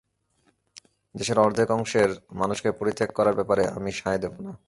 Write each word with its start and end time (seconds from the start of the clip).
দেশের 1.15 1.37
অর্ধেক 1.39 1.69
অংশের 1.71 2.09
মানুষকে 2.31 2.69
পরিত্যাগ 2.71 3.09
করার 3.13 3.35
ব্যাপারে 3.35 3.63
আমি 3.77 3.91
সায় 3.91 4.19
দেব 4.19 4.33
না! 4.45 4.51